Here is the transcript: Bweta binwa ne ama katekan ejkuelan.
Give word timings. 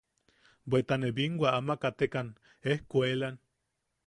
Bweta 0.69 0.95
binwa 1.17 1.49
ne 1.51 1.57
ama 1.59 1.75
katekan 1.83 2.27
ejkuelan. 2.71 3.35